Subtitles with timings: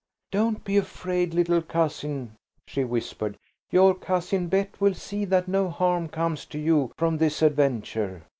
[0.31, 3.37] "Don't be afraid, little cousin," she whispered,
[3.69, 8.23] "your Cousin Bet will see that no harm comes to you from this adventure."